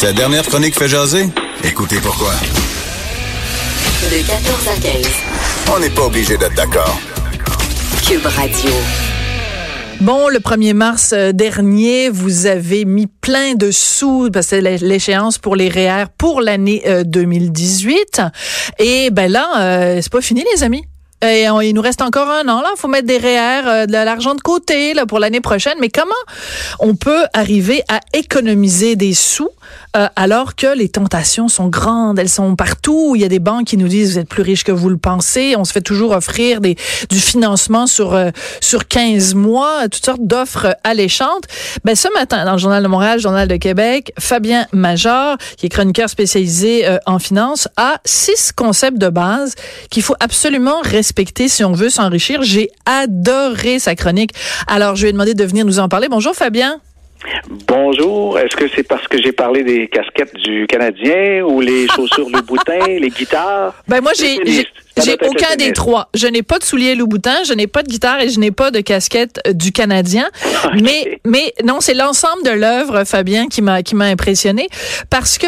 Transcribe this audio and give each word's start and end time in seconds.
Cette 0.00 0.14
dernière 0.14 0.44
chronique 0.44 0.78
fait 0.78 0.86
jaser? 0.86 1.26
Écoutez 1.64 1.96
pourquoi. 2.00 2.30
De 4.04 4.24
14 4.24 4.68
à 4.68 4.80
15. 4.80 5.06
On 5.74 5.80
n'est 5.80 5.90
pas 5.90 6.02
obligé 6.02 6.38
d'être 6.38 6.54
d'accord. 6.54 7.00
Cube 8.06 8.24
Radio. 8.24 8.70
Bon, 10.00 10.28
le 10.28 10.38
1er 10.38 10.72
mars 10.72 11.12
euh, 11.12 11.32
dernier, 11.32 12.10
vous 12.10 12.46
avez 12.46 12.84
mis 12.84 13.08
plein 13.08 13.56
de 13.56 13.72
sous, 13.72 14.30
parce 14.32 14.46
que 14.46 14.60
c'est 14.62 14.78
l'échéance 14.78 15.38
pour 15.38 15.56
les 15.56 15.68
REER 15.68 16.04
pour 16.16 16.42
l'année 16.42 16.84
2018. 17.04 18.22
Et 18.78 19.10
ben 19.10 19.28
là, 19.28 19.50
euh, 19.58 19.98
c'est 20.00 20.12
pas 20.12 20.20
fini, 20.20 20.44
les 20.54 20.62
amis. 20.62 20.84
Et 21.20 21.46
il 21.64 21.74
nous 21.74 21.82
reste 21.82 22.00
encore 22.00 22.30
un 22.30 22.46
an 22.46 22.60
là, 22.60 22.68
faut 22.76 22.86
mettre 22.86 23.08
des 23.08 23.18
REER, 23.18 23.62
euh, 23.66 23.86
de 23.86 23.92
l'argent 23.92 24.36
de 24.36 24.40
côté 24.40 24.94
là 24.94 25.04
pour 25.04 25.18
l'année 25.18 25.40
prochaine. 25.40 25.76
Mais 25.80 25.88
comment 25.88 26.12
on 26.78 26.94
peut 26.94 27.24
arriver 27.34 27.82
à 27.88 27.98
économiser 28.12 28.94
des 28.94 29.14
sous 29.14 29.50
euh, 29.98 30.06
alors 30.16 30.54
que 30.54 30.76
les 30.76 30.88
tentations 30.88 31.48
sont 31.48 31.68
grandes, 31.68 32.18
elles 32.18 32.28
sont 32.28 32.54
partout. 32.56 33.14
Il 33.16 33.22
y 33.22 33.24
a 33.24 33.28
des 33.28 33.40
banques 33.40 33.66
qui 33.66 33.76
nous 33.76 33.88
disent 33.88 34.12
vous 34.12 34.18
êtes 34.20 34.28
plus 34.28 34.42
riche 34.42 34.64
que 34.64 34.72
vous 34.72 34.88
le 34.88 34.96
pensez. 34.96 35.54
On 35.56 35.64
se 35.64 35.72
fait 35.72 35.80
toujours 35.80 36.12
offrir 36.12 36.60
des, 36.60 36.76
du 37.10 37.18
financement 37.18 37.86
sur 37.86 38.14
euh, 38.14 38.30
sur 38.60 38.86
15 38.86 39.34
mois, 39.34 39.88
toutes 39.88 40.04
sortes 40.04 40.24
d'offres 40.24 40.76
alléchantes. 40.84 41.44
Ben 41.84 41.96
ce 41.96 42.08
matin 42.14 42.44
dans 42.44 42.52
le 42.52 42.58
journal 42.58 42.82
de 42.82 42.88
Montréal, 42.88 43.18
journal 43.18 43.48
de 43.48 43.56
Québec, 43.56 44.12
Fabien 44.18 44.66
Major, 44.72 45.36
qui 45.56 45.66
est 45.66 45.68
chroniqueur 45.68 46.08
spécialisé 46.08 46.86
en 47.06 47.18
finance, 47.18 47.68
a 47.76 48.00
six 48.04 48.52
concepts 48.52 48.98
de 48.98 49.08
base 49.08 49.54
qu'il 49.90 50.02
faut 50.02 50.16
absolument 50.20 50.80
respecter 50.82 51.48
si 51.48 51.64
on 51.64 51.72
veut 51.72 51.90
s'enrichir. 51.90 52.42
J'ai 52.42 52.70
adoré 52.86 53.78
sa 53.78 53.94
chronique. 53.94 54.32
Alors, 54.66 54.96
je 54.96 55.02
lui 55.02 55.08
ai 55.10 55.12
demandé 55.12 55.34
de 55.34 55.44
venir 55.44 55.64
nous 55.64 55.78
en 55.78 55.88
parler. 55.88 56.08
Bonjour, 56.08 56.34
Fabien. 56.34 56.80
Bonjour. 57.66 58.38
Est-ce 58.38 58.56
que 58.56 58.66
c'est 58.74 58.82
parce 58.82 59.06
que 59.08 59.20
j'ai 59.20 59.32
parlé 59.32 59.64
des 59.64 59.88
casquettes 59.88 60.34
du 60.34 60.66
Canadien 60.66 61.42
ou 61.44 61.60
les 61.60 61.88
chaussures 61.94 62.28
Louboutin, 62.30 62.86
les 62.86 63.10
guitares? 63.10 63.74
Ben 63.88 64.00
moi, 64.00 64.12
j'ai 64.16 64.38
j'ai 65.02 65.16
aucun 65.24 65.56
des 65.56 65.72
trois. 65.72 66.08
Je 66.14 66.26
n'ai 66.26 66.42
pas 66.42 66.58
de 66.58 66.64
souliers 66.64 66.94
Louboutin, 66.94 67.44
je 67.44 67.54
n'ai 67.54 67.66
pas 67.66 67.82
de 67.82 67.88
guitare 67.88 68.20
et 68.20 68.28
je 68.28 68.40
n'ai 68.40 68.50
pas 68.50 68.70
de 68.70 68.80
casquette 68.80 69.40
euh, 69.46 69.52
du 69.52 69.72
Canadien. 69.72 70.28
Mais 70.82 71.20
mais 71.24 71.54
non, 71.64 71.80
c'est 71.80 71.94
l'ensemble 71.94 72.42
de 72.44 72.50
l'œuvre, 72.50 73.04
Fabien, 73.04 73.48
qui 73.48 73.62
m'a 73.62 73.82
qui 73.82 73.94
m'a 73.94 74.06
impressionné 74.06 74.68
parce 75.10 75.38
que 75.38 75.46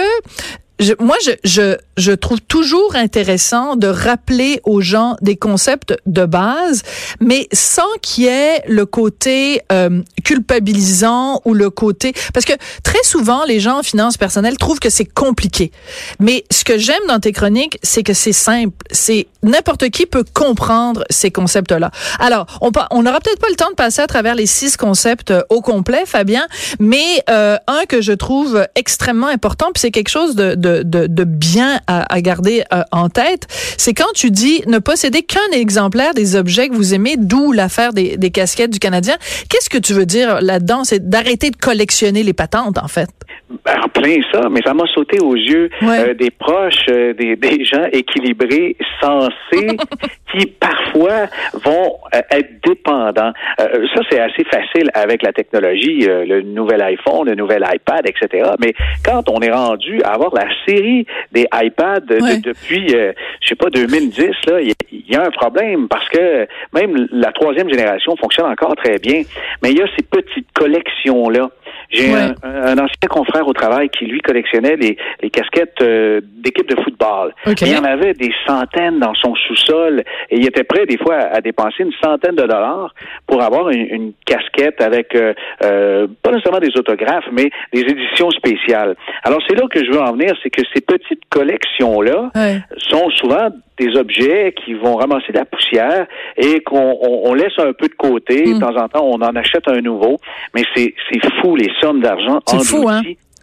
moi, 0.98 1.16
je, 1.24 1.32
je, 1.44 1.76
je 1.96 2.12
trouve 2.12 2.40
toujours 2.40 2.94
intéressant 2.94 3.76
de 3.76 3.86
rappeler 3.86 4.60
aux 4.64 4.80
gens 4.80 5.16
des 5.20 5.36
concepts 5.36 5.94
de 6.06 6.24
base, 6.24 6.82
mais 7.20 7.48
sans 7.52 7.88
qu'il 8.02 8.24
y 8.24 8.26
ait 8.28 8.62
le 8.66 8.86
côté 8.86 9.62
euh, 9.72 10.02
culpabilisant 10.24 11.42
ou 11.44 11.54
le 11.54 11.70
côté... 11.70 12.12
Parce 12.32 12.46
que 12.46 12.54
très 12.82 13.02
souvent, 13.02 13.44
les 13.44 13.60
gens 13.60 13.80
en 13.80 13.82
finance 13.82 14.16
personnelle 14.16 14.56
trouvent 14.56 14.80
que 14.80 14.90
c'est 14.90 15.04
compliqué. 15.04 15.70
Mais 16.18 16.44
ce 16.50 16.64
que 16.64 16.78
j'aime 16.78 17.02
dans 17.08 17.20
tes 17.20 17.32
chroniques, 17.32 17.78
c'est 17.82 18.02
que 18.02 18.14
c'est 18.14 18.32
simple. 18.32 18.74
C'est 18.90 19.26
n'importe 19.42 19.90
qui 19.90 20.06
peut 20.06 20.24
comprendre 20.32 21.04
ces 21.10 21.30
concepts-là. 21.30 21.90
Alors, 22.18 22.46
on, 22.60 22.70
on 22.90 23.02
n'aura 23.02 23.20
peut-être 23.20 23.40
pas 23.40 23.48
le 23.50 23.56
temps 23.56 23.70
de 23.70 23.74
passer 23.74 24.02
à 24.02 24.06
travers 24.06 24.34
les 24.34 24.46
six 24.46 24.76
concepts 24.76 25.30
euh, 25.30 25.42
au 25.50 25.60
complet, 25.60 26.04
Fabien, 26.06 26.46
mais 26.78 27.22
euh, 27.28 27.56
un 27.66 27.84
que 27.88 28.00
je 28.00 28.12
trouve 28.12 28.66
extrêmement 28.74 29.26
important, 29.26 29.66
puis 29.72 29.80
c'est 29.80 29.90
quelque 29.90 30.08
chose 30.08 30.34
de, 30.34 30.54
de 30.54 30.69
de, 30.84 31.24
bien 31.24 31.80
à, 31.86 32.20
garder 32.20 32.62
euh, 32.72 32.82
en 32.92 33.08
tête, 33.08 33.46
c'est 33.78 33.94
quand 33.94 34.12
tu 34.14 34.30
dis 34.30 34.62
ne 34.66 34.78
posséder 34.78 35.22
qu'un 35.22 35.38
exemplaire 35.52 36.14
des 36.14 36.36
objets 36.36 36.68
que 36.68 36.74
vous 36.74 36.94
aimez, 36.94 37.16
d'où 37.16 37.52
l'affaire 37.52 37.92
des, 37.92 38.16
des 38.16 38.30
casquettes 38.30 38.70
du 38.70 38.78
Canadien. 38.78 39.16
Qu'est-ce 39.48 39.70
que 39.70 39.78
tu 39.78 39.92
veux 39.92 40.06
dire 40.06 40.41
là-dedans? 40.41 40.84
C'est 40.84 41.08
d'arrêter 41.08 41.50
de 41.50 41.56
collectionner 41.56 42.22
les 42.22 42.32
patentes, 42.32 42.78
en 42.78 42.88
fait. 42.88 43.08
Ben, 43.64 43.80
en 43.84 43.88
plein 43.88 44.18
ça, 44.32 44.48
mais 44.48 44.60
ça 44.64 44.74
m'a 44.74 44.86
sauté 44.94 45.18
aux 45.18 45.34
yeux 45.34 45.70
euh, 45.82 46.14
des 46.14 46.30
proches, 46.30 46.86
euh, 46.88 47.12
des, 47.14 47.34
des, 47.34 47.64
gens 47.64 47.84
équilibrés, 47.92 48.76
sensés, 49.00 49.76
qui 50.32 50.47
parfois 50.47 51.26
vont 51.54 51.97
euh, 52.14 52.20
être 52.31 52.48
dépendants. 52.64 53.32
ça, 53.58 54.00
c'est 54.08 54.20
assez 54.20 54.44
facile 54.44 54.88
avec 54.94 55.25
la 55.25 55.32
technologie, 55.32 56.06
le 56.06 56.42
nouvel 56.42 56.81
iPhone, 56.81 57.28
le 57.28 57.34
nouvel 57.34 57.66
iPad, 57.75 58.06
etc. 58.06 58.50
Mais 58.60 58.72
quand 59.04 59.28
on 59.28 59.41
est 59.41 59.50
rendu 59.50 60.00
à 60.04 60.14
avoir 60.14 60.32
la 60.32 60.47
série 60.66 61.06
des 61.32 61.47
iPads 61.53 62.00
depuis, 62.00 62.88
je 62.88 63.48
sais 63.48 63.54
pas, 63.54 63.71
2010, 63.71 64.31
là, 64.47 64.60
il 64.60 64.72
y, 64.93 65.12
y, 65.12 65.16
a 65.16 65.25
un 65.25 65.31
problème 65.31 65.88
parce 65.88 66.09
que 66.09 66.47
même 66.72 67.09
la 67.12 67.32
troisième 67.32 67.69
génération 67.69 68.16
fonctionne 68.16 68.50
encore 68.50 68.75
très 68.76 68.99
bien, 68.99 69.22
mais 69.62 69.70
il 69.70 69.78
y 69.78 69.82
a 69.82 69.87
ces 69.97 70.04
petites 70.04 70.53
collections 70.53 71.28
là. 71.28 71.50
J'ai 71.90 72.12
un, 72.12 72.78
ancien 72.78 73.08
confrère 73.08 73.46
au 73.48 73.52
travail 73.52 73.88
qui, 73.88 74.06
lui, 74.06 74.20
collectionnait 74.20 74.76
les, 74.76 74.96
les 75.22 75.30
casquettes 75.30 75.82
euh, 75.82 76.20
d'équipes 76.22 76.68
de 76.68 76.80
football. 76.82 77.34
Il 77.46 77.68
y 77.68 77.76
en 77.76 77.84
avait 77.84 78.14
des 78.14 78.32
centaines 78.46 79.00
dans 79.00 79.14
son 79.14 79.34
sous-sol 79.34 80.04
et 80.30 80.36
il 80.36 80.46
était 80.46 80.62
prêt, 80.62 80.86
des 80.86 80.98
fois, 80.98 81.16
à 81.16 81.40
dépenser 81.40 81.82
une 81.82 81.92
centaine 82.02 82.36
de 82.36 82.42
dollars 82.42 82.94
pour 83.26 83.42
avoir 83.42 83.70
une, 83.70 84.12
casquette 84.24 84.80
avec, 84.80 85.14
euh, 85.14 85.34
euh, 85.64 86.06
pas 86.22 86.30
nécessairement 86.30 86.60
des 86.60 86.76
autographes, 86.76 87.28
mais 87.32 87.50
des 87.72 87.80
éditions 87.80 88.30
spéciales. 88.30 88.94
Alors, 89.24 89.40
c'est 89.48 89.56
là 89.56 89.66
que 89.68 89.84
je 89.84 89.90
veux 89.90 90.00
en 90.00 90.12
venir, 90.12 90.34
c'est 90.42 90.50
que 90.50 90.62
ces 90.72 90.80
petites 90.80 91.24
collections-là 91.30 92.30
sont 92.78 93.10
souvent 93.10 93.48
des 93.80 93.96
objets 93.96 94.54
qui 94.64 94.74
vont 94.74 94.96
ramasser 94.96 95.32
de 95.32 95.38
la 95.38 95.44
poussière 95.44 96.06
et 96.36 96.60
qu'on 96.60 97.34
laisse 97.34 97.58
un 97.58 97.72
peu 97.72 97.88
de 97.88 97.94
côté. 97.94 98.42
De 98.42 98.54
hmm. 98.54 98.60
temps 98.60 98.76
en 98.76 98.88
temps, 98.88 99.04
on 99.04 99.20
en 99.22 99.34
achète 99.34 99.66
un 99.66 99.80
nouveau. 99.80 100.16
Mais 100.54 100.62
c'est 100.74 100.94
fou 101.41 101.56
les 101.56 101.70
sommes 101.80 102.00
d'argent 102.00 102.40
en 102.46 102.58
fou, 102.60 102.88
hein? 102.88 103.02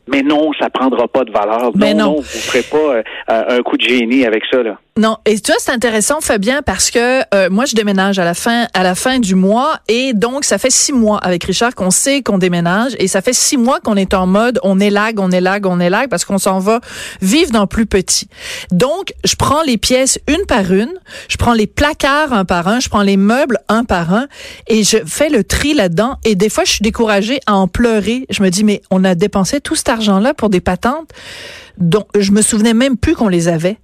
Mais 0.09 0.21
non, 0.21 0.51
ça 0.57 0.69
prendra 0.69 1.07
pas 1.07 1.25
de 1.25 1.31
valeur. 1.31 1.71
Mais 1.75 1.93
non, 1.93 2.05
non, 2.05 2.15
vous 2.15 2.21
ferez 2.21 2.63
pas 2.63 3.01
euh, 3.33 3.57
un 3.59 3.61
coup 3.61 3.75
de 3.75 3.81
génie 3.81 4.25
avec 4.25 4.43
ça 4.49 4.63
là. 4.63 4.79
Non, 4.97 5.17
et 5.25 5.39
tu 5.39 5.51
vois, 5.51 5.59
c'est 5.59 5.71
intéressant, 5.71 6.21
Fabien, 6.21 6.63
parce 6.63 6.89
que 6.89 7.21
euh, 7.35 7.49
moi, 7.51 7.65
je 7.65 7.75
déménage 7.75 8.17
à 8.17 8.25
la 8.25 8.33
fin 8.33 8.65
à 8.73 8.81
la 8.81 8.95
fin 8.95 9.19
du 9.19 9.35
mois, 9.35 9.79
et 9.87 10.13
donc 10.13 10.43
ça 10.43 10.57
fait 10.57 10.71
six 10.71 10.91
mois 10.91 11.19
avec 11.19 11.43
Richard 11.43 11.75
qu'on 11.75 11.91
sait 11.91 12.23
qu'on 12.23 12.39
déménage, 12.39 12.95
et 12.97 13.07
ça 13.07 13.21
fait 13.21 13.33
six 13.33 13.57
mois 13.57 13.79
qu'on 13.79 13.95
est 13.95 14.15
en 14.15 14.25
mode 14.25 14.59
on 14.63 14.79
élague, 14.79 15.19
on 15.19 15.29
élague, 15.29 15.67
on 15.67 15.79
élague, 15.79 16.09
parce 16.09 16.25
qu'on 16.25 16.39
s'en 16.39 16.57
va 16.57 16.81
vivre 17.21 17.51
dans 17.51 17.67
plus 17.67 17.85
petit. 17.85 18.27
Donc, 18.71 19.13
je 19.23 19.35
prends 19.35 19.61
les 19.61 19.77
pièces 19.77 20.17
une 20.27 20.47
par 20.47 20.73
une, 20.73 20.93
je 21.29 21.37
prends 21.37 21.53
les 21.53 21.67
placards 21.67 22.33
un 22.33 22.43
par 22.43 22.67
un, 22.67 22.79
je 22.79 22.89
prends 22.89 23.03
les 23.03 23.17
meubles 23.17 23.59
un 23.69 23.83
par 23.83 24.15
un, 24.15 24.27
et 24.67 24.83
je 24.83 24.97
fais 25.05 25.29
le 25.29 25.43
tri 25.43 25.75
là-dedans. 25.75 26.17
Et 26.25 26.33
des 26.33 26.49
fois, 26.49 26.63
je 26.65 26.71
suis 26.71 26.81
découragée 26.83 27.39
à 27.45 27.55
en 27.55 27.67
pleurer. 27.67 28.25
Je 28.31 28.41
me 28.41 28.49
dis 28.49 28.63
mais 28.63 28.81
on 28.89 29.03
a 29.03 29.13
dépensé 29.13 29.61
tout 29.61 29.75
cet 29.75 29.89
argent-là 29.89 30.33
pour 30.33 30.49
des 30.49 30.61
patentes 30.61 31.11
dont 31.77 32.05
je 32.17 32.31
me 32.31 32.41
souvenais 32.41 32.73
même 32.73 32.97
plus 32.97 33.13
qu'on 33.13 33.27
les 33.27 33.47
avait. 33.47 33.77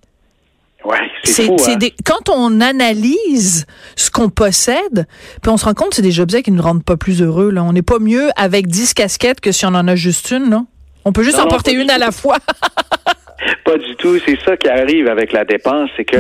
Ouais, 0.86 0.98
c'est 1.24 1.50
hein. 1.50 1.78
quand 2.06 2.30
on 2.30 2.60
analyse 2.60 3.66
ce 3.96 4.12
qu'on 4.12 4.30
possède, 4.30 5.08
puis 5.42 5.50
on 5.50 5.58
se 5.58 5.66
rend 5.66 5.74
compte 5.74 5.90
que 5.90 5.96
c'est 5.96 6.02
des 6.02 6.20
objets 6.20 6.44
qui 6.44 6.52
ne 6.52 6.58
nous 6.58 6.64
rendent 6.64 6.84
pas 6.84 6.98
plus 6.98 7.22
heureux. 7.22 7.52
Là. 7.52 7.64
On 7.64 7.72
n'est 7.72 7.82
pas 7.82 8.00
mieux 8.00 8.30
avec 8.36 8.68
10 8.68 8.94
casquettes 8.94 9.40
que 9.40 9.52
si 9.52 9.66
on 9.66 9.70
en 9.70 9.88
a 9.88 9.96
juste 9.96 10.32
une. 10.32 10.50
Non? 10.50 10.66
On 11.06 11.14
peut 11.14 11.24
juste 11.24 11.40
en 11.40 11.48
porter 11.48 11.74
une 11.74 11.90
à 11.90 11.98
la 11.98 12.12
fois. 12.12 12.38
pas 13.66 13.78
du 13.78 13.96
tout. 13.96 14.18
C'est 14.26 14.40
ça 14.46 14.58
qui 14.58 14.70
arrive 14.70 15.08
avec 15.08 15.32
la 15.34 15.46
dépense, 15.46 15.90
c'est 15.96 16.06
que 16.06 16.18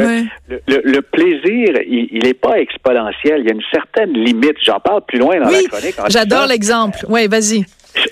le, 0.47 1.01
plaisir, 1.01 1.79
il 1.87 2.21
n'est 2.23 2.33
pas 2.33 2.59
exponentiel. 2.59 3.41
Il 3.41 3.45
y 3.45 3.49
a 3.49 3.53
une 3.53 3.63
certaine 3.71 4.13
limite. 4.13 4.57
J'en 4.63 4.79
parle 4.79 5.01
plus 5.05 5.19
loin 5.19 5.39
dans 5.39 5.49
la 5.49 5.63
chronique. 5.63 5.95
J'adore 6.09 6.47
l'exemple. 6.47 6.99
Oui, 7.07 7.27
vas-y. 7.27 7.65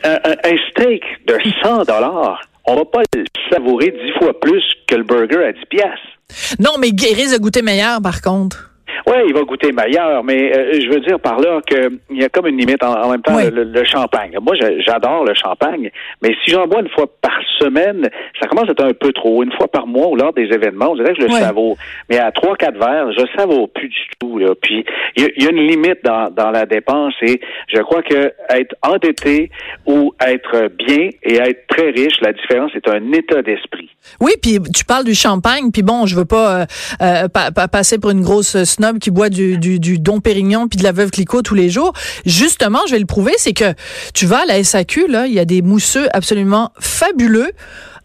Un, 0.04 0.20
un, 0.24 0.58
steak 0.70 1.04
de 1.26 1.38
100 1.64 1.86
dollars, 1.86 2.40
on 2.66 2.76
va 2.76 2.86
pas 2.86 3.02
le 3.16 3.24
savourer 3.50 3.88
dix 3.88 4.12
fois 4.20 4.40
plus 4.40 4.64
que 4.88 4.96
le 4.96 5.04
burger 5.04 5.44
à 5.44 5.52
10 5.54 5.60
piastres. 5.70 6.11
Non, 6.60 6.72
mais 6.80 6.92
Guéris 6.92 7.34
a 7.34 7.40
goûté 7.40 7.62
meilleur, 7.62 8.02
par 8.02 8.22
contre. 8.22 8.72
Oui, 9.08 9.16
il 9.28 9.34
va 9.34 9.42
goûter 9.42 9.72
meilleur, 9.72 10.24
mais 10.24 10.56
euh, 10.56 10.80
je 10.80 10.90
veux 10.90 11.00
dire 11.00 11.20
par 11.20 11.40
là 11.40 11.60
qu'il 11.68 12.00
y 12.12 12.24
a 12.24 12.30
comme 12.30 12.48
une 12.48 12.58
limite 12.58 12.84
en, 12.84 13.10
même 13.10 13.22
temps 13.22 13.38
le, 13.38 13.84
champagne. 13.84 14.38
Moi, 14.42 14.56
j'adore 14.86 15.26
le 15.26 15.34
champagne, 15.34 15.90
mais 16.22 16.36
si 16.44 16.52
j'en 16.52 16.68
bois 16.68 16.82
une 16.82 16.90
fois 16.90 17.08
par 17.22 17.40
semaine, 17.60 18.08
ça 18.40 18.48
commence 18.48 18.70
à 18.70 18.72
être 18.72 18.86
un 18.86 18.94
peu 18.94 19.12
trop. 19.12 19.44
Une 19.44 19.52
fois 19.54 19.68
par 19.68 19.88
mois 19.88 20.08
ou 20.08 20.16
lors 20.16 20.34
des 20.34 20.44
événements, 20.44 20.92
on 20.92 20.96
dirait 20.96 21.14
que 21.14 21.22
je 21.22 21.28
le 21.28 21.32
savoure. 21.32 21.78
Mais 22.10 22.20
à 22.20 22.32
trois, 22.32 22.56
quatre 22.56 22.78
verres, 22.78 23.12
je 23.12 23.26
savoure 23.38 23.70
plus 23.72 23.90
du 23.90 24.08
tout. 24.20 24.38
Là. 24.38 24.54
Puis 24.62 24.86
il 25.16 25.44
y, 25.44 25.48
a 25.48 25.50
une 25.50 25.68
limite 25.68 26.04
dans, 26.04 26.30
dans 26.30 26.52
la 26.52 26.66
dépense 26.66 27.14
et 27.22 27.42
je 27.68 27.82
crois 27.82 28.04
que 28.04 28.34
être 28.50 28.76
endetté 28.82 29.50
ou 29.86 30.14
être 30.26 30.70
bien 30.70 31.10
et 31.24 31.36
être 31.36 31.68
très 31.68 31.90
riche, 31.90 32.20
la 32.22 32.34
différence 32.34 32.72
est 32.76 32.88
un 32.88 33.12
état 33.12 33.42
d'esprit. 33.42 33.91
Oui, 34.20 34.32
puis 34.42 34.60
tu 34.74 34.86
parles 34.86 35.06
du 35.06 35.16
champagne, 35.16 35.72
puis 35.72 35.84
bon, 35.84 36.06
je 36.06 36.16
veux 36.16 36.26
pas, 36.26 36.62
euh, 36.62 36.66
euh 37.02 37.28
passer 37.72 37.98
pour 37.98 38.12
une 38.12 38.22
grosse 38.22 38.64
snob 38.64 39.00
qui 39.00 39.12
boit 39.12 39.30
du, 39.30 39.58
du, 39.58 39.80
du 39.80 40.00
Dom 40.00 40.22
Pérignon 40.22 40.68
puis 40.68 40.78
de 40.78 40.84
la 40.84 40.92
Veuve 40.92 41.12
Clicquot 41.12 41.42
tous 41.42 41.56
les 41.56 41.70
jours. 41.70 41.94
Justement, 42.26 42.80
je 42.88 42.94
vais 42.94 43.00
le 43.00 43.06
prouver, 43.06 43.34
c'est 43.38 43.54
que 43.54 43.74
tu 44.14 44.26
vas 44.26 44.42
à 44.42 44.46
la 44.46 44.64
SAQ, 44.64 45.08
là, 45.08 45.28
il 45.28 45.34
y 45.34 45.40
a 45.40 45.46
des 45.46 45.62
mousseux 45.62 46.08
absolument 46.14 46.72
fabuleux 46.80 47.52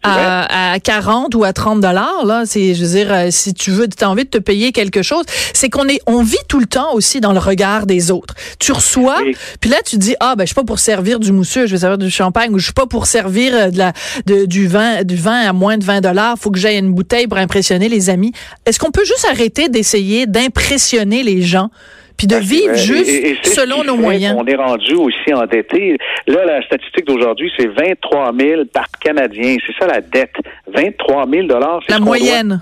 à, 0.06 0.72
à 0.72 0.80
40 0.80 1.34
ou 1.34 1.44
à 1.44 1.52
30 1.52 1.80
dollars. 1.80 2.24
Là, 2.24 2.44
c'est, 2.46 2.74
je 2.74 2.84
veux 2.84 2.90
dire, 2.90 3.12
euh, 3.12 3.28
si 3.30 3.54
tu 3.54 3.70
veux, 3.70 3.88
tu 3.88 4.04
as 4.04 4.10
envie 4.10 4.24
de 4.24 4.30
te 4.30 4.38
payer 4.38 4.72
quelque 4.72 5.02
chose, 5.02 5.24
c'est 5.52 5.68
qu'on 5.68 5.88
est, 5.88 6.00
on 6.06 6.22
vit 6.22 6.36
tout 6.48 6.60
le 6.60 6.66
temps 6.66 6.92
aussi 6.94 7.20
dans 7.20 7.32
le 7.32 7.38
regard 7.38 7.86
des 7.86 8.10
autres. 8.10 8.34
Tu 8.58 8.72
reçois, 8.72 9.18
puis 9.60 9.70
là 9.70 9.76
tu 9.84 9.96
dis 9.98 10.14
ah 10.20 10.34
ben 10.36 10.44
je 10.44 10.48
suis 10.48 10.54
pas 10.54 10.64
pour 10.64 10.78
servir 10.78 11.20
du 11.20 11.32
mousseux, 11.32 11.66
je 11.66 11.72
vais 11.72 11.80
servir 11.80 11.98
du 11.98 12.10
champagne 12.10 12.52
ou 12.52 12.58
je 12.58 12.64
suis 12.64 12.72
pas 12.72 12.86
pour 12.86 13.06
servir 13.06 13.52
euh, 13.54 13.70
de 13.70 13.78
la 13.78 13.92
de, 14.26 14.44
du 14.44 14.66
vin 14.66 15.02
du 15.02 15.16
vin 15.16 15.40
à 15.48 15.52
moins 15.52 15.78
de 15.78 15.84
20 15.84 16.00
dollars. 16.00 16.36
Faut 16.38 16.50
que 16.50 16.58
j'aille 16.58 16.78
une 16.78 16.92
bouteille 16.92 17.26
pour 17.26 17.38
impressionner 17.38 17.88
les 17.88 18.10
amis. 18.10 18.32
Est-ce 18.64 18.78
qu'on 18.78 18.90
peut 18.90 19.04
juste 19.04 19.26
arrêter 19.30 19.68
d'essayer 19.68 20.26
d'impressionner 20.26 21.22
les 21.22 21.42
gens? 21.42 21.70
Puis 22.16 22.26
de 22.26 22.36
vivre 22.36 22.74
juste 22.74 23.44
selon 23.44 23.84
nos 23.84 23.96
moyens. 23.96 24.36
On 24.38 24.46
est 24.46 24.56
rendu 24.56 24.94
aussi 24.94 25.34
endetté. 25.34 25.98
Là, 26.26 26.44
la 26.44 26.62
statistique 26.62 27.06
d'aujourd'hui, 27.06 27.52
c'est 27.56 27.66
23 27.66 28.32
000 28.38 28.64
par 28.72 28.86
Canadien. 29.00 29.56
C'est 29.66 29.74
ça 29.78 29.86
la 29.86 30.00
dette. 30.00 30.34
23 30.66 31.28
000 31.28 31.46
dollars. 31.46 31.80
La 31.88 31.98
moyenne. 31.98 32.58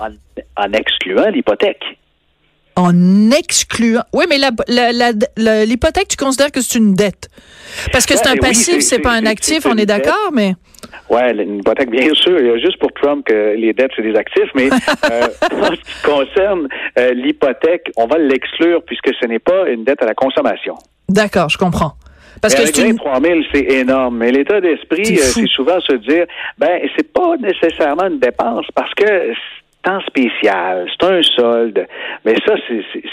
En, 0.56 0.72
excluant 0.72 1.28
l'hypothèque. 1.28 1.84
En 2.76 3.30
excluant. 3.30 4.02
Oui, 4.12 4.24
mais 4.28 4.38
l'hypothèque, 5.66 6.08
tu 6.08 6.16
considères 6.16 6.50
que 6.50 6.60
c'est 6.60 6.78
une 6.78 6.94
dette? 6.94 7.28
Parce 7.92 8.04
que 8.04 8.16
c'est 8.16 8.26
un 8.26 8.36
passif, 8.36 8.80
c'est 8.80 8.98
pas 8.98 9.12
un 9.12 9.26
actif, 9.26 9.66
on 9.66 9.76
est 9.76 9.86
d'accord, 9.86 10.30
mais. 10.32 10.54
Oui, 11.08 11.20
une 11.38 11.58
hypothèque, 11.58 11.90
bien 11.90 12.12
sûr. 12.14 12.38
Il 12.38 12.46
y 12.46 12.50
a 12.50 12.58
juste 12.58 12.78
pour 12.78 12.92
Trump 12.92 13.24
que 13.26 13.54
les 13.56 13.72
dettes, 13.72 13.92
c'est 13.96 14.02
des 14.02 14.16
actifs, 14.16 14.50
mais 14.54 14.68
euh, 15.10 15.26
en 15.52 15.66
ce 15.66 15.80
qui 15.80 16.02
concerne 16.02 16.68
euh, 16.98 17.12
l'hypothèque, 17.12 17.90
on 17.96 18.06
va 18.06 18.18
l'exclure 18.18 18.82
puisque 18.84 19.10
ce 19.20 19.26
n'est 19.26 19.38
pas 19.38 19.68
une 19.68 19.84
dette 19.84 20.02
à 20.02 20.06
la 20.06 20.14
consommation. 20.14 20.74
D'accord, 21.08 21.48
je 21.48 21.58
comprends. 21.58 21.94
Parce 22.40 22.54
que 22.54 22.62
avec 22.62 22.76
23 22.76 23.20
000, 23.20 23.40
c'est 23.52 23.64
énorme. 23.72 24.18
Mais 24.18 24.30
l'état 24.30 24.60
d'esprit, 24.60 25.18
euh, 25.18 25.22
c'est 25.22 25.46
souvent 25.46 25.80
se 25.80 25.94
dire, 25.94 26.26
ben, 26.58 26.80
c'est 26.96 27.12
pas 27.12 27.36
nécessairement 27.38 28.06
une 28.06 28.18
dépense 28.18 28.66
parce 28.74 28.92
que 28.94 29.32
temps 29.84 30.00
spécial, 30.00 30.88
c'est 30.90 31.06
un 31.06 31.22
solde. 31.22 31.86
Mais 32.24 32.34
ça, 32.46 32.54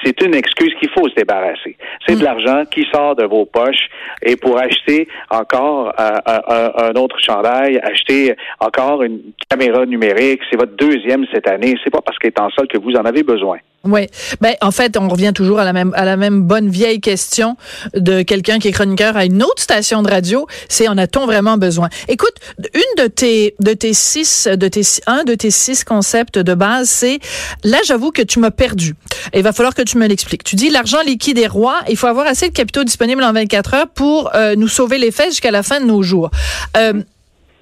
c'est 0.04 0.22
une 0.24 0.36
excuse 0.36 0.74
qu'il 0.80 0.90
faut 0.90 1.08
se 1.08 1.16
débarrasser. 1.16 1.78
C'est 2.08 2.16
de 2.16 2.22
mm. 2.22 2.24
l'argent 2.24 2.64
qui 2.70 2.86
sort 2.92 3.16
de 3.16 3.26
vos 3.26 3.46
poches 3.46 3.90
et 4.22 4.36
pour 4.36 4.58
acheter 4.58 5.08
encore 5.30 5.94
un, 5.98 6.20
un, 6.26 6.94
autre 7.00 7.18
chandail, 7.20 7.78
acheter 7.80 8.36
encore 8.60 9.04
une 9.04 9.34
caméra 9.50 9.86
numérique, 9.86 10.42
c'est 10.50 10.58
votre 10.58 10.76
deuxième 10.76 11.26
cette 11.34 11.48
année. 11.48 11.76
C'est 11.84 11.92
pas 11.92 12.02
parce 12.02 12.18
qu'elle 12.18 12.32
est 12.32 12.40
en 12.40 12.50
solde 12.50 12.70
que 12.70 12.80
vous 12.80 12.96
en 12.96 13.06
avez 13.06 13.24
besoin. 13.24 13.58
Oui. 13.84 14.08
Ben, 14.42 14.54
en 14.62 14.70
fait, 14.70 14.96
on 14.96 15.10
revient 15.10 15.32
toujours 15.34 15.60
à 15.60 15.66
la 15.66 15.74
même, 15.74 15.92
à 15.96 16.06
la 16.06 16.16
même 16.16 16.44
bonne 16.44 16.70
vieille 16.70 17.02
question 17.02 17.58
de 17.96 18.22
quelqu'un 18.22 18.60
qui 18.60 18.68
est 18.68 18.72
chroniqueur 18.72 19.18
à 19.18 19.26
une 19.26 19.42
autre 19.42 19.62
station 19.62 20.04
de 20.04 20.10
radio. 20.10 20.46
C'est 20.70 20.88
en 20.88 20.98
a-t-on 21.00 21.26
vraiment 21.26 21.58
besoin? 21.58 21.90
Écoute, 22.08 22.36
une 22.74 23.04
de 23.04 23.08
tes, 23.08 23.56
de 23.60 23.74
tes 23.74 23.94
six, 23.94 24.48
de 24.48 24.68
tes, 24.68 24.84
un 25.08 25.24
de 25.24 25.34
tes 25.34 25.50
six 25.50 25.84
concepts 25.84 26.38
de 26.38 26.54
base, 26.54 26.90
c'est, 26.90 27.20
là, 27.64 27.80
j'avoue 27.84 28.12
que 28.12 28.22
tu 28.22 28.40
m'as 28.40 28.52
perdu. 28.52 28.94
il 29.34 29.42
va 29.42 29.52
falloir 29.52 29.74
que 29.74 29.82
tu 29.82 29.98
me 29.98 30.08
l'expliques. 30.08 30.44
Tu 30.44 30.56
dis 30.56 30.70
l'argent 30.70 31.02
liquide 31.02 31.40
est 31.40 31.48
roi. 31.48 31.80
Il 31.90 31.98
faut 31.98 32.08
avoir 32.08 32.28
assez 32.28 32.50
de 32.50 32.54
capitaux 32.54 32.84
disponibles 32.84 33.24
en 33.24 33.34
24 33.34 33.74
heures 33.74 33.90
pour 33.90 34.30
euh, 34.36 34.56
nous 34.56 34.68
sauver 34.68 35.00
les 35.00 35.10
fesses 35.10 35.32
jusqu'à 35.32 35.52
la 35.52 35.64
fin 35.64 35.80
de 35.80 35.86
nos 35.86 36.04
jours. 36.04 36.30
Euh, 36.78 37.02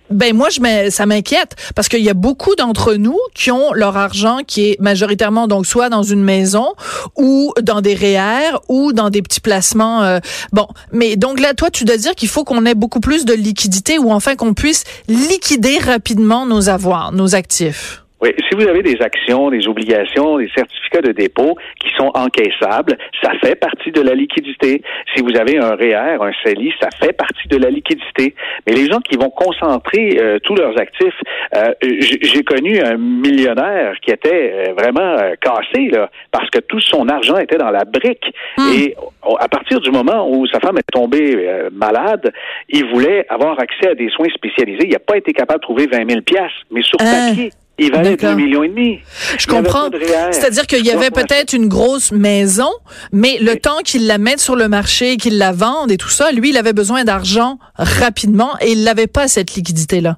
ben 0.10 0.36
moi, 0.36 0.50
je 0.50 0.60
ça 0.90 1.06
m'inquiète 1.06 1.56
parce 1.76 1.88
qu'il 1.88 2.04
y 2.04 2.10
a 2.10 2.14
beaucoup 2.14 2.56
d'entre 2.56 2.96
nous 2.96 3.18
qui 3.34 3.52
ont 3.52 3.74
leur 3.74 3.98
argent 3.98 4.40
qui 4.46 4.70
est 4.70 4.80
majoritairement 4.80 5.48
donc 5.48 5.66
soit 5.66 5.90
dans 5.90 6.04
une 6.04 6.24
maison 6.24 6.74
ou 7.16 7.54
dans 7.62 7.82
des 7.82 7.94
REER 7.94 8.58
ou 8.68 8.94
dans 8.94 9.10
des 9.10 9.22
petits 9.22 9.40
placements. 9.40 10.04
Euh, 10.04 10.20
bon, 10.52 10.68
mais 10.92 11.16
donc 11.16 11.40
là, 11.40 11.54
toi, 11.54 11.70
tu 11.70 11.86
dois 11.86 11.98
dire 11.98 12.16
qu'il 12.16 12.30
faut 12.30 12.44
qu'on 12.44 12.66
ait 12.66 12.76
beaucoup 12.76 13.00
plus 13.00 13.26
de 13.26 13.34
liquidité 13.34 14.00
ou 14.00 14.12
enfin 14.12 14.36
qu'on 14.36 14.54
puisse 14.54 14.84
liquider 15.08 15.78
rapidement 15.78 16.46
nos 16.46 16.70
avoirs, 16.70 17.12
nos 17.12 17.36
actifs. 17.36 18.04
Oui, 18.22 18.32
si 18.50 18.56
vous 18.56 18.68
avez 18.68 18.84
des 18.84 19.02
actions, 19.02 19.50
des 19.50 19.68
obligations, 19.68 20.38
des 20.38 20.50
certificats 20.54 21.02
de 21.02 21.14
dépôt 21.14 21.56
qui 21.80 21.90
sont 21.98 22.12
encaissables, 22.14 22.98
ça 23.24 23.32
fait 23.42 23.56
partie 23.56 23.92
de 23.92 24.02
la 24.02 24.14
liquidité. 24.14 24.82
Si 25.16 25.22
vous 25.22 25.38
avez 25.38 25.58
un 25.58 25.76
REER, 25.76 26.22
un 26.22 26.32
CELI, 26.44 26.74
ça 26.82 26.90
fait 27.02 27.14
partie 27.14 27.48
de 27.48 27.58
la 27.58 27.70
liquidité. 27.70 28.36
Mais 28.68 28.74
les 28.74 28.88
gens 28.88 29.00
qui 29.00 29.16
vont 29.16 29.30
concentrer 29.30 30.18
euh, 30.20 30.40
tous 30.40 30.56
leurs 30.56 30.78
actifs, 30.78 31.16
euh, 31.56 31.74
j'ai 31.82 32.44
connu 32.44 32.82
un 32.82 32.98
millionnaire 32.98 33.96
qui 34.02 34.12
était 34.12 34.54
euh, 34.54 34.74
vraiment 34.74 35.16
cassé 35.42 35.88
là, 35.90 36.10
parce 36.32 36.50
que 36.50 36.60
tout 36.60 36.82
son 36.82 37.08
argent 37.08 37.38
était 37.38 37.58
dans 37.58 37.72
la 37.72 37.86
brique. 37.86 38.26
Hmm. 38.58 38.72
Et 38.76 38.96
à 39.40 39.48
partir 39.48 39.80
du 39.80 39.92
moment 39.92 40.30
où 40.30 40.46
sa 40.48 40.60
femme 40.60 40.78
est 40.78 40.92
tombée 40.92 41.70
malade, 41.72 42.34
il 42.68 42.86
voulait 42.86 43.26
avoir 43.30 43.60
accès 43.60 43.92
à 43.92 43.96
des 43.96 44.10
soins 44.10 44.28
spécialisés. 44.34 44.86
Il 44.86 44.92
n'a 44.92 45.00
pas 45.00 45.18
été 45.18 45.32
capable 45.32 45.60
de 45.60 45.66
trouver 45.66 45.88
20 45.88 46.10
000 46.10 46.22
piastres, 46.22 46.66
mais 46.72 46.82
sur 46.82 47.00
hein? 47.02 47.30
papier. 47.30 47.52
Il 47.80 47.92
valait 47.92 48.16
2 48.16 48.36
millions 48.36 48.64
et 48.64 48.70
demi. 48.70 49.00
Je 49.38 49.48
comprends. 49.48 49.90
C'est-à-dire 50.32 50.68
qu'il 50.68 50.86
y 50.86 50.92
avait 50.92 51.12
peut-être 51.12 51.54
une 51.54 51.68
grosse 51.68 52.12
maison, 52.12 52.70
mais 53.12 53.38
le 53.40 53.56
temps 53.56 53.80
qu'il 53.84 54.08
la 54.08 54.18
mette 54.18 54.40
sur 54.40 54.56
le 54.56 54.68
marché, 54.68 55.18
qu'il 55.18 55.38
la 55.38 55.52
vende 55.52 55.92
et 55.92 55.98
tout 55.98 56.10
ça, 56.10 56.32
lui, 56.32 56.50
il 56.50 56.58
avait 56.58 56.74
besoin 56.74 57.04
d'argent 57.04 57.60
rapidement 57.76 58.52
et 58.62 58.72
il 58.72 58.84
n'avait 58.84 59.08
pas 59.08 59.28
cette 59.28 59.56
liquidité-là. 59.56 60.18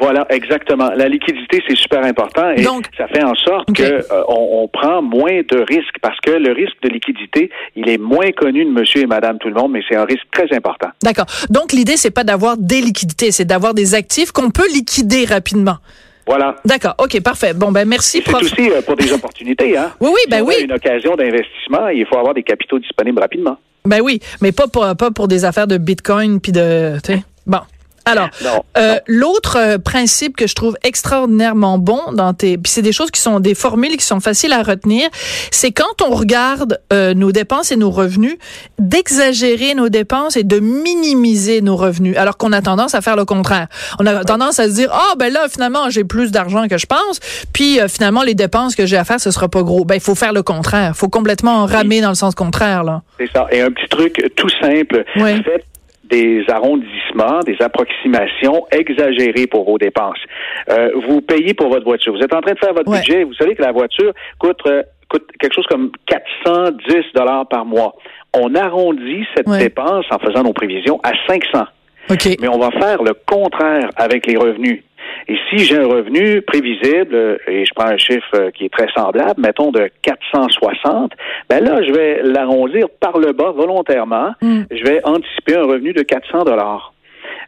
Voilà, 0.00 0.26
exactement. 0.30 0.90
La 0.90 1.08
liquidité, 1.08 1.62
c'est 1.68 1.76
super 1.76 2.04
important 2.04 2.50
et 2.50 2.64
ça 2.96 3.06
fait 3.08 3.22
en 3.22 3.34
sorte 3.34 3.66
qu'on 3.66 3.74
que 3.74 3.82
euh, 3.82 4.22
on, 4.28 4.68
prend 4.68 5.02
moins 5.02 5.40
de 5.48 5.58
risques 5.60 5.96
parce 6.02 6.18
que 6.20 6.32
le 6.32 6.52
risque 6.52 6.74
de 6.82 6.88
liquidité, 6.88 7.50
il 7.76 7.88
est 7.88 7.98
moins 7.98 8.32
connu 8.32 8.64
de 8.64 8.70
monsieur 8.70 9.02
et 9.02 9.06
madame 9.06 9.38
tout 9.38 9.48
le 9.48 9.54
monde, 9.54 9.72
mais 9.72 9.82
c'est 9.88 9.94
un 9.94 10.04
risque 10.04 10.26
très 10.32 10.52
important. 10.52 10.88
D'accord. 11.02 11.26
Donc 11.48 11.72
l'idée, 11.72 11.96
c'est 11.96 12.10
pas 12.10 12.24
d'avoir 12.24 12.56
des 12.56 12.80
liquidités, 12.80 13.30
c'est 13.30 13.44
d'avoir 13.44 13.72
des 13.72 13.94
actifs 13.94 14.32
qu'on 14.32 14.50
peut 14.50 14.68
liquider 14.68 15.26
rapidement. 15.26 15.76
Voilà. 16.26 16.56
D'accord. 16.64 16.94
OK, 16.98 17.20
parfait. 17.22 17.52
Bon, 17.54 17.70
ben 17.70 17.86
merci, 17.86 18.22
C'est 18.24 18.34
aussi 18.34 18.70
euh, 18.70 18.80
pour 18.82 18.96
des 18.96 19.12
opportunités, 19.12 19.76
hein? 19.76 19.92
Oui, 20.00 20.10
oui, 20.12 20.20
ben 20.30 20.42
oui. 20.42 20.54
une 20.62 20.72
occasion 20.72 21.14
d'investissement, 21.16 21.88
il 21.88 22.06
faut 22.06 22.16
avoir 22.16 22.34
des 22.34 22.42
capitaux 22.42 22.78
disponibles 22.78 23.20
rapidement. 23.20 23.58
Ben 23.84 24.00
oui, 24.00 24.20
mais 24.40 24.52
pas 24.52 24.66
pour, 24.66 24.86
pas 24.96 25.10
pour 25.10 25.28
des 25.28 25.44
affaires 25.44 25.66
de 25.66 25.76
Bitcoin 25.76 26.40
puis 26.40 26.52
de... 26.52 26.94
Bon. 27.46 27.58
Alors, 28.06 28.28
euh, 28.76 28.98
l'autre 29.06 29.56
euh, 29.58 29.78
principe 29.78 30.36
que 30.36 30.46
je 30.46 30.54
trouve 30.54 30.76
extraordinairement 30.82 31.78
bon 31.78 32.00
dans 32.12 32.34
tes, 32.34 32.58
puis 32.58 32.70
c'est 32.70 32.82
des 32.82 32.92
choses 32.92 33.10
qui 33.10 33.20
sont 33.20 33.40
des 33.40 33.54
formules 33.54 33.96
qui 33.96 34.04
sont 34.04 34.20
faciles 34.20 34.52
à 34.52 34.62
retenir, 34.62 35.08
c'est 35.50 35.72
quand 35.72 36.02
on 36.02 36.14
regarde 36.14 36.80
euh, 36.92 37.14
nos 37.14 37.32
dépenses 37.32 37.72
et 37.72 37.76
nos 37.76 37.90
revenus, 37.90 38.36
d'exagérer 38.78 39.74
nos 39.74 39.88
dépenses 39.88 40.36
et 40.36 40.42
de 40.42 40.58
minimiser 40.60 41.62
nos 41.62 41.76
revenus, 41.76 42.16
alors 42.18 42.36
qu'on 42.36 42.52
a 42.52 42.60
tendance 42.60 42.94
à 42.94 43.00
faire 43.00 43.16
le 43.16 43.24
contraire. 43.24 43.68
On 43.98 44.06
a 44.06 44.24
tendance 44.24 44.58
à 44.60 44.68
se 44.68 44.74
dire, 44.74 44.90
ah 44.92 45.02
oh, 45.12 45.16
ben 45.16 45.32
là 45.32 45.46
finalement 45.48 45.88
j'ai 45.88 46.04
plus 46.04 46.30
d'argent 46.30 46.68
que 46.68 46.76
je 46.76 46.86
pense, 46.86 47.20
puis 47.52 47.78
finalement 47.88 48.22
les 48.22 48.34
dépenses 48.34 48.74
que 48.74 48.84
j'ai 48.84 48.98
à 48.98 49.04
faire 49.04 49.20
ce 49.20 49.30
sera 49.30 49.48
pas 49.48 49.62
gros. 49.62 49.84
Ben 49.84 49.94
il 49.94 50.00
faut 50.00 50.14
faire 50.14 50.32
le 50.32 50.42
contraire, 50.42 50.92
il 50.94 50.98
faut 50.98 51.08
complètement 51.08 51.64
ramer 51.64 52.00
dans 52.00 52.10
le 52.10 52.14
sens 52.14 52.34
contraire 52.34 52.84
là. 52.84 53.02
C'est 53.18 53.30
ça. 53.32 53.46
Et 53.50 53.62
un 53.62 53.70
petit 53.70 53.88
truc 53.88 54.32
tout 54.36 54.50
simple, 54.60 55.04
oui 55.16 55.42
des 56.10 56.44
arrondissements, 56.48 57.40
des 57.40 57.56
approximations 57.60 58.66
exagérées 58.70 59.46
pour 59.46 59.64
vos 59.64 59.78
dépenses. 59.78 60.18
Euh, 60.70 60.90
vous 61.06 61.20
payez 61.20 61.54
pour 61.54 61.68
votre 61.68 61.84
voiture. 61.84 62.12
Vous 62.14 62.22
êtes 62.22 62.34
en 62.34 62.40
train 62.40 62.52
de 62.52 62.58
faire 62.58 62.74
votre 62.74 62.90
budget. 62.90 63.24
Vous 63.24 63.34
savez 63.34 63.54
que 63.54 63.62
la 63.62 63.72
voiture 63.72 64.12
coûte, 64.38 64.60
euh, 64.66 64.82
coûte 65.08 65.28
quelque 65.40 65.54
chose 65.54 65.66
comme 65.68 65.90
410 66.06 67.12
dollars 67.14 67.48
par 67.48 67.64
mois. 67.64 67.94
On 68.34 68.54
arrondit 68.54 69.24
cette 69.36 69.48
dépense 69.48 70.04
en 70.10 70.18
faisant 70.18 70.42
nos 70.42 70.52
prévisions 70.52 71.00
à 71.02 71.12
500. 71.26 71.64
Mais 72.40 72.48
on 72.48 72.58
va 72.58 72.70
faire 72.72 73.02
le 73.02 73.14
contraire 73.26 73.88
avec 73.96 74.26
les 74.26 74.36
revenus. 74.36 74.82
Et 75.28 75.36
si 75.48 75.64
j'ai 75.64 75.78
un 75.78 75.86
revenu 75.86 76.42
prévisible, 76.42 77.14
euh, 77.14 77.36
et 77.48 77.64
je 77.64 77.72
prends 77.74 77.88
un 77.88 77.96
chiffre 77.96 78.34
euh, 78.34 78.50
qui 78.50 78.66
est 78.66 78.72
très 78.72 78.88
semblable, 78.94 79.40
mettons 79.40 79.70
de 79.70 79.90
460, 80.02 81.12
ben 81.48 81.64
là, 81.64 81.82
je 81.82 81.92
vais 81.92 82.22
l'arrondir 82.22 82.88
par 83.00 83.18
le 83.18 83.32
bas 83.32 83.52
volontairement. 83.52 84.32
Hmm. 84.42 84.62
Je 84.70 84.84
vais 84.84 85.00
anticiper 85.04 85.56
un 85.56 85.64
revenu 85.64 85.92
de 85.92 86.02
400 86.02 86.44
dollars. 86.44 86.92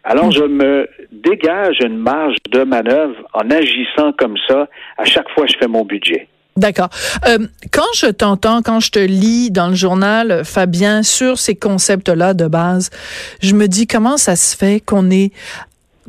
Alors, 0.04 0.28
hmm. 0.28 0.32
je 0.32 0.44
me 0.44 0.88
dégage 1.12 1.78
une 1.80 1.98
marge 1.98 2.36
de 2.50 2.62
manœuvre 2.62 3.16
en 3.34 3.50
agissant 3.50 4.12
comme 4.18 4.36
ça 4.48 4.68
à 4.96 5.04
chaque 5.04 5.28
fois 5.30 5.44
que 5.44 5.52
je 5.52 5.58
fais 5.58 5.68
mon 5.68 5.84
budget. 5.84 6.28
D'accord. 6.56 6.88
Euh, 7.28 7.46
quand 7.70 7.92
je 7.94 8.06
t'entends, 8.06 8.62
quand 8.62 8.80
je 8.80 8.90
te 8.90 8.98
lis 8.98 9.50
dans 9.50 9.68
le 9.68 9.74
journal, 9.74 10.42
Fabien, 10.42 11.02
sur 11.02 11.38
ces 11.38 11.54
concepts-là 11.54 12.32
de 12.32 12.46
base, 12.46 12.88
je 13.42 13.54
me 13.54 13.68
dis 13.68 13.86
comment 13.86 14.16
ça 14.16 14.36
se 14.36 14.56
fait 14.56 14.80
qu'on 14.80 15.10
est 15.10 15.32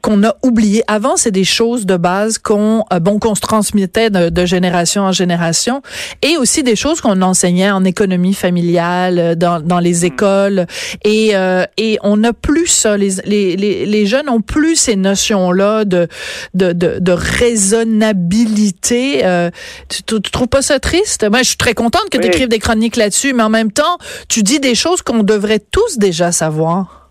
qu'on 0.07 0.23
a 0.23 0.35
oublié. 0.41 0.83
Avant, 0.87 1.17
c'est 1.17 1.31
des 1.31 1.43
choses 1.43 1.85
de 1.85 1.97
base 1.97 2.37
qu'on 2.37 2.85
euh, 2.93 2.99
bon 2.99 3.19
qu'on 3.19 3.35
se 3.35 3.41
transmettait 3.41 4.09
de, 4.09 4.45
génération 4.45 5.01
en 5.01 5.11
génération, 5.11 5.81
et 6.21 6.37
aussi 6.37 6.63
des 6.63 6.77
choses 6.77 7.01
qu'on 7.01 7.21
enseignait 7.21 7.71
en 7.71 7.83
économie 7.83 8.33
familiale 8.33 9.19
euh, 9.19 9.35
dans, 9.35 9.59
dans 9.59 9.79
les 9.79 10.03
hmm. 10.03 10.05
écoles. 10.05 10.65
Et 11.03 11.35
euh, 11.35 11.65
et 11.75 11.99
on 12.03 12.15
n'a 12.15 12.31
plus 12.31 12.67
ça. 12.67 12.95
Les, 12.95 13.15
les, 13.25 13.57
les, 13.57 14.05
jeunes 14.05 14.29
ont 14.29 14.39
plus 14.39 14.77
ces 14.77 14.95
notions 14.95 15.51
là 15.51 15.83
de 15.83 16.07
de, 16.53 16.71
de, 16.71 16.99
de 16.99 17.11
raisonnabilité. 17.11 19.49
tu, 19.89 20.03
tu, 20.03 20.31
trouves 20.31 20.47
pas 20.47 20.61
ça 20.61 20.79
triste? 20.79 21.29
Moi, 21.29 21.39
je 21.39 21.49
suis 21.49 21.57
très 21.57 21.73
contente 21.73 22.09
que 22.09 22.17
tu 22.17 22.27
écrives 22.27 22.47
des 22.47 22.59
chroniques 22.59 22.95
là-dessus, 22.95 23.33
mais 23.33 23.43
en 23.43 23.49
même 23.49 23.73
temps, 23.73 23.97
tu 24.29 24.41
dis 24.41 24.61
des 24.61 24.75
choses 24.75 25.01
qu'on 25.01 25.23
devrait 25.23 25.59
tous 25.59 25.97
déjà 25.97 26.31
savoir. 26.31 27.06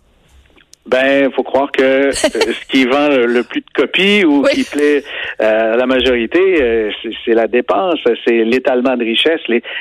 Ben, 0.86 1.24
il 1.26 1.34
faut 1.34 1.42
croire 1.42 1.72
que 1.72 1.82
euh, 1.82 2.12
ce 2.12 2.66
qui 2.70 2.84
vend 2.84 3.08
le, 3.08 3.42
plus 3.42 3.60
de 3.60 3.70
copies 3.74 4.24
ou 4.24 4.42
qui 4.44 4.62
plaît 4.62 5.02
euh, 5.40 5.74
à 5.74 5.76
la 5.76 5.86
majorité, 5.86 6.38
euh, 6.62 6.90
c'est 7.24 7.32
la 7.32 7.48
dépense, 7.48 7.98
c'est 8.24 8.44
l'étalement 8.44 8.96
de 8.96 9.02
richesse, 9.02 9.40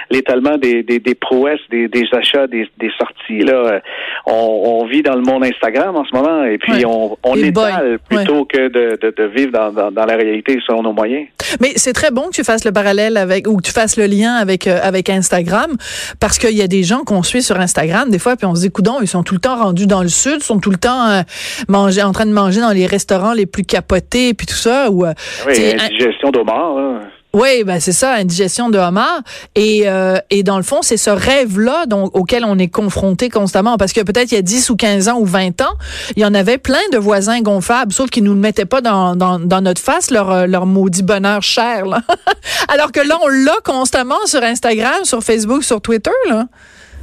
l'étalement 0.09 0.57
des, 0.57 0.81
des, 0.81 0.99
des, 0.99 1.13
prouesses, 1.13 1.59
des, 1.69 1.87
des 1.87 2.05
achats, 2.11 2.47
des, 2.47 2.67
des, 2.79 2.89
sorties. 2.97 3.45
Là, 3.45 3.81
on, 4.25 4.81
on, 4.81 4.85
vit 4.85 5.03
dans 5.03 5.15
le 5.15 5.21
monde 5.21 5.43
Instagram 5.43 5.95
en 5.95 6.05
ce 6.05 6.15
moment 6.15 6.43
et 6.43 6.57
puis 6.57 6.85
on, 6.85 7.17
on 7.23 7.35
étale 7.35 7.99
plutôt 8.09 8.45
que 8.45 8.67
de, 8.67 8.97
de, 8.99 9.13
de 9.15 9.23
vivre 9.25 9.51
dans, 9.51 9.71
dans, 9.71 9.91
dans, 9.91 10.05
la 10.05 10.15
réalité 10.15 10.57
selon 10.65 10.81
nos 10.81 10.93
moyens. 10.93 11.27
Mais 11.59 11.73
c'est 11.75 11.93
très 11.93 12.09
bon 12.09 12.23
que 12.23 12.35
tu 12.35 12.43
fasses 12.43 12.65
le 12.65 12.71
parallèle 12.71 13.17
avec 13.17 13.47
ou 13.47 13.57
que 13.57 13.63
tu 13.63 13.71
fasses 13.71 13.97
le 13.97 14.07
lien 14.07 14.35
avec 14.35 14.67
avec 14.67 15.09
Instagram 15.09 15.75
parce 16.19 16.39
qu'il 16.39 16.57
y 16.57 16.63
a 16.63 16.67
des 16.67 16.83
gens 16.83 17.03
qu'on 17.03 17.21
suit 17.21 17.43
sur 17.43 17.59
Instagram 17.59 18.09
des 18.09 18.19
fois 18.19 18.35
puis 18.35 18.45
on 18.45 18.55
se 18.55 18.61
dit 18.61 18.71
coudon 18.71 18.97
ils 19.01 19.07
sont 19.07 19.23
tout 19.23 19.35
le 19.35 19.39
temps 19.39 19.57
rendus 19.57 19.87
dans 19.87 20.01
le 20.01 20.07
sud, 20.07 20.41
sont 20.41 20.59
tout 20.59 20.71
le 20.71 20.77
temps 20.77 20.94
euh, 21.09 21.21
manger, 21.67 22.03
en 22.03 22.11
train 22.11 22.25
de 22.25 22.31
manger 22.31 22.61
dans 22.61 22.71
les 22.71 22.85
restaurants 22.85 23.33
les 23.33 23.45
plus 23.45 23.63
capotés, 23.63 24.33
puis 24.33 24.47
tout 24.47 24.55
ça. 24.55 24.89
Ou, 24.89 25.05
euh, 25.05 25.13
oui, 25.47 25.75
indigestion 25.79 26.31
d'homard. 26.31 27.01
Oui, 27.35 27.65
ben 27.65 27.81
c'est 27.81 27.91
ça, 27.91 28.13
indigestion 28.13 28.69
de 28.69 28.77
homard. 28.77 29.19
Et, 29.55 29.83
euh, 29.87 30.15
et 30.29 30.41
dans 30.41 30.55
le 30.55 30.63
fond, 30.63 30.81
c'est 30.81 30.95
ce 30.95 31.09
rêve-là 31.09 31.83
auquel 32.13 32.45
on 32.45 32.57
est 32.57 32.69
confronté 32.69 33.27
constamment. 33.27 33.75
Parce 33.75 33.91
que 33.91 33.99
peut-être 33.99 34.31
il 34.31 34.35
y 34.35 34.37
a 34.37 34.41
10 34.41 34.69
ou 34.69 34.77
15 34.77 35.09
ans 35.09 35.19
ou 35.19 35.25
20 35.25 35.59
ans, 35.59 35.73
il 36.15 36.21
y 36.21 36.25
en 36.25 36.33
avait 36.33 36.57
plein 36.57 36.79
de 36.93 36.97
voisins 36.97 37.41
gonflables, 37.41 37.91
sauf 37.91 38.09
qu'ils 38.09 38.23
nous 38.23 38.33
le 38.33 38.39
mettaient 38.39 38.63
pas 38.63 38.79
dans, 38.79 39.17
dans, 39.17 39.37
dans 39.37 39.59
notre 39.59 39.81
face, 39.81 40.11
leur, 40.11 40.47
leur 40.47 40.65
maudit 40.65 41.03
bonheur 41.03 41.43
cher. 41.43 41.83
Alors 42.69 42.93
que 42.93 43.01
là, 43.01 43.17
on 43.21 43.27
l'a 43.27 43.57
constamment 43.65 44.25
sur 44.27 44.41
Instagram, 44.41 45.03
sur 45.03 45.21
Facebook, 45.21 45.65
sur 45.65 45.81
Twitter. 45.81 46.11
Là. 46.29 46.45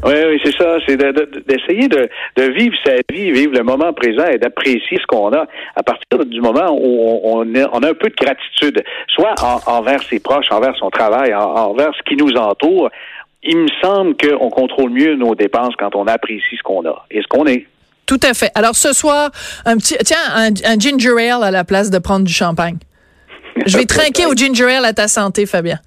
Oui, 0.05 0.15
oui, 0.29 0.41
c'est 0.45 0.57
ça. 0.57 0.79
C'est 0.87 0.97
d'essayer 0.97 1.89
de, 1.89 2.09
de, 2.37 2.43
vivre 2.53 2.75
sa 2.85 2.95
vie, 3.13 3.31
vivre 3.31 3.53
le 3.55 3.63
moment 3.63 3.93
présent 3.93 4.27
et 4.27 4.39
d'apprécier 4.39 4.99
ce 5.01 5.07
qu'on 5.07 5.33
a 5.33 5.47
à 5.77 5.83
partir 5.83 6.25
du 6.27 6.41
moment 6.41 6.71
où 6.73 7.21
on, 7.25 7.43
a, 7.55 7.69
on 7.73 7.83
a 7.83 7.91
un 7.91 7.95
peu 7.95 8.09
de 8.09 8.17
gratitude, 8.17 8.83
soit 9.09 9.35
envers 9.67 10.03
ses 10.03 10.19
proches, 10.19 10.51
envers 10.51 10.77
son 10.77 10.91
travail, 10.91 11.33
envers 11.35 11.93
ce 11.97 12.03
qui 12.03 12.17
nous 12.17 12.33
entoure. 12.33 12.91
Il 13.45 13.57
me 13.57 13.69
semble 13.81 14.17
qu'on 14.17 14.51
contrôle 14.51 14.91
mieux 14.91 15.17
nos 15.17 15.35
dépenses 15.35 15.75
quand 15.79 15.95
on 15.95 16.07
apprécie 16.07 16.57
ce 16.57 16.63
qu'on 16.63 16.85
a 16.87 17.07
et 17.11 17.23
ce 17.23 17.27
qu'on 17.29 17.47
est. 17.47 17.67
Tout 18.07 18.21
à 18.23 18.35
fait. 18.35 18.51
Alors 18.55 18.75
ce 18.75 18.93
soir, 18.93 19.31
un 19.65 19.77
petit, 19.77 19.97
tiens, 20.05 20.17
un, 20.35 20.51
un 20.65 20.79
ginger 20.79 21.31
ale 21.31 21.45
à 21.45 21.51
la 21.51 21.65
place 21.65 21.91
de 21.91 21.99
prendre 21.99 22.25
du 22.25 22.33
champagne. 22.33 22.79
Je 23.67 23.79
vais 23.79 23.85
trinquer 23.87 24.27
au 24.27 24.35
ginger 24.35 24.77
ale 24.77 24.85
à 24.85 24.93
ta 24.93 25.09
santé, 25.09 25.47
Fabien. 25.47 25.79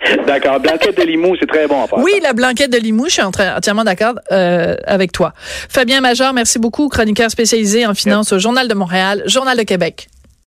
D'accord. 0.26 0.60
Blanquette 0.60 0.96
de 0.96 1.02
Limoux, 1.02 1.36
c'est 1.38 1.46
très 1.46 1.66
bon. 1.66 1.86
oui, 1.98 2.12
la 2.22 2.32
blanquette 2.32 2.72
de 2.72 2.78
Limoux, 2.78 3.06
je 3.06 3.14
suis 3.14 3.22
entièrement 3.22 3.84
d'accord 3.84 4.14
euh, 4.30 4.76
avec 4.86 5.12
toi. 5.12 5.32
Fabien 5.68 6.00
Major, 6.00 6.32
merci 6.32 6.58
beaucoup, 6.58 6.88
chroniqueur 6.88 7.30
spécialisé 7.30 7.86
en 7.86 7.94
finance 7.94 8.32
au 8.32 8.38
Journal 8.38 8.68
de 8.68 8.74
Montréal, 8.74 9.22
Journal 9.26 9.56
de 9.56 9.62
Québec. 9.64 10.08